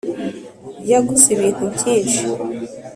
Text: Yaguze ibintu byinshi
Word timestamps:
Yaguze 0.91 1.27
ibintu 1.35 1.63
byinshi 1.75 2.21